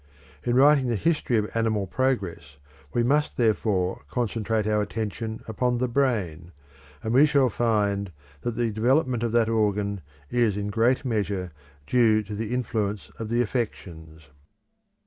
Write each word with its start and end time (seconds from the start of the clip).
In 0.43 0.55
writing 0.55 0.87
the 0.87 0.95
history 0.95 1.37
of 1.37 1.47
animal 1.53 1.85
progress 1.85 2.57
we 2.91 3.03
must 3.03 3.37
therefore 3.37 4.01
concentrate 4.09 4.65
our 4.65 4.81
attention 4.81 5.43
upon 5.47 5.77
the 5.77 5.87
brain, 5.87 6.51
and 7.03 7.13
we 7.13 7.27
shall 7.27 7.49
find 7.51 8.11
that 8.41 8.55
the 8.55 8.71
development 8.71 9.21
of 9.21 9.31
that 9.33 9.47
organ 9.47 10.01
is 10.31 10.57
in 10.57 10.69
great 10.69 11.05
measure 11.05 11.51
due 11.85 12.23
to 12.23 12.33
the 12.33 12.51
influence 12.51 13.11
of 13.19 13.29
the 13.29 13.43
affections. 13.43 14.23